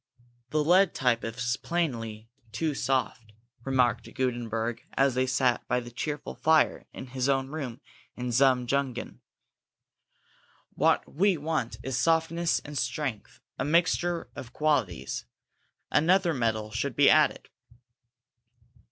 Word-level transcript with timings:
"The 0.49 0.63
lead 0.63 0.95
type 0.95 1.23
is 1.23 1.57
plainly 1.57 2.27
too 2.51 2.73
soft," 2.73 3.33
remarked 3.63 4.11
Gutenberg 4.15 4.83
as 4.93 5.13
they 5.13 5.27
sat 5.27 5.67
by 5.67 5.79
the 5.79 5.91
cheerful 5.91 6.33
fire 6.33 6.87
in 6.91 7.05
his 7.05 7.29
own 7.29 7.49
room 7.49 7.79
in 8.17 8.25
the 8.25 8.31
Zum 8.33 8.65
Jungen. 8.65 9.19
"What 10.73 11.07
we 11.07 11.37
want 11.37 11.77
is 11.83 11.99
softness 11.99 12.59
and 12.61 12.79
strength, 12.79 13.41
a 13.59 13.63
mixture 13.63 14.27
of 14.35 14.53
qualities. 14.53 15.25
Another 15.91 16.33
metal 16.33 16.71
should 16.71 16.95
be 16.95 17.07
added." 17.07 17.47